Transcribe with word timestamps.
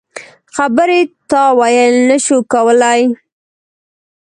خبرې 0.55 0.99
تاویل 1.31 1.95
نه 2.09 2.17
شو 2.25 2.37
کولای. 2.53 3.01